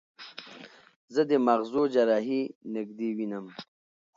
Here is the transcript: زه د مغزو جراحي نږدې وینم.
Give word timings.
زه 1.13 1.21
د 1.29 1.31
مغزو 1.47 1.83
جراحي 1.93 2.41
نږدې 2.73 3.09
وینم. 3.17 3.45